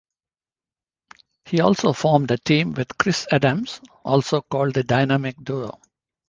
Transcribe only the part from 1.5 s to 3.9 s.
also formed a team with Chris Adams,